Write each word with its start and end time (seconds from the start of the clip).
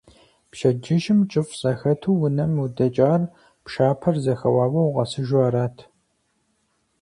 Пщэдджыжьым, 0.51 1.19
кӀыфӀ 1.31 1.55
зэхэту 1.61 2.19
унэм 2.25 2.53
удэкӀар, 2.63 3.21
пшапэр 3.63 4.15
зэхэуауэ 4.23 4.81
укъэсыжу 4.87 5.41
арат. 5.47 5.77